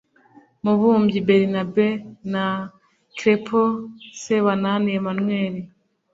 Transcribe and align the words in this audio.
Mubumbyi 0.63 1.19
Bernabe 1.27 1.87
na 2.31 2.45
Crespo 3.17 3.61
Sebanani 4.21 4.89
Emmanuel 4.99 5.55